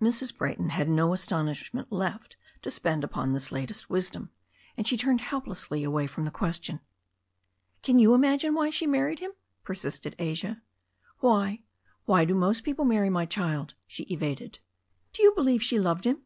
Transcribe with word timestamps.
Mrs. 0.00 0.36
Brayton 0.38 0.68
had 0.68 0.88
no 0.88 1.12
astonishment 1.12 1.90
left 1.90 2.36
to 2.62 2.70
spend 2.70 3.02
upon 3.02 3.32
this 3.32 3.50
latest 3.50 3.90
wisdom, 3.90 4.30
and 4.76 4.86
she 4.86 4.96
turned 4.96 5.20
helplessly 5.20 5.82
away 5.82 6.06
from 6.06 6.24
thrf 6.28 6.32
question. 6.32 6.78
"Can 7.82 7.98
ypu 7.98 8.14
imagine 8.14 8.54
why 8.54 8.70
she 8.70 8.86
married 8.86 9.18
him?" 9.18 9.32
persisted 9.64 10.14
Asia. 10.20 10.62
"Why— 11.18 11.64
^why 12.08 12.24
do 12.24 12.36
most 12.36 12.62
people 12.62 12.84
marry, 12.84 13.10
my 13.10 13.26
child?" 13.26 13.74
she 13.88 14.04
evaded. 14.04 14.60
"Do 15.12 15.24
you 15.24 15.32
believe 15.34 15.60
she 15.60 15.80
loved 15.80 16.04
him?" 16.04 16.18